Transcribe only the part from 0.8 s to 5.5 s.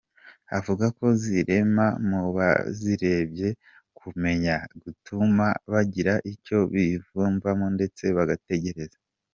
ko "zirema mu bazirebye kumenya, gutuma